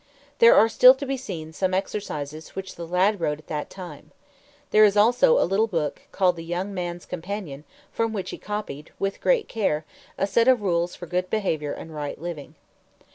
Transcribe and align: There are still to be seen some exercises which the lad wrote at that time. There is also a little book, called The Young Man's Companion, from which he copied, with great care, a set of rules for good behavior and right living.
There 0.39 0.55
are 0.55 0.67
still 0.67 0.95
to 0.95 1.05
be 1.05 1.15
seen 1.15 1.53
some 1.53 1.75
exercises 1.75 2.55
which 2.55 2.73
the 2.73 2.87
lad 2.87 3.21
wrote 3.21 3.37
at 3.37 3.45
that 3.45 3.69
time. 3.69 4.09
There 4.71 4.83
is 4.83 4.97
also 4.97 5.37
a 5.39 5.45
little 5.45 5.67
book, 5.67 6.01
called 6.11 6.37
The 6.37 6.43
Young 6.43 6.73
Man's 6.73 7.05
Companion, 7.05 7.65
from 7.91 8.11
which 8.11 8.31
he 8.31 8.39
copied, 8.39 8.89
with 8.97 9.21
great 9.21 9.47
care, 9.47 9.85
a 10.17 10.25
set 10.25 10.47
of 10.47 10.63
rules 10.63 10.95
for 10.95 11.05
good 11.05 11.29
behavior 11.29 11.73
and 11.73 11.93
right 11.93 12.19
living. 12.19 12.55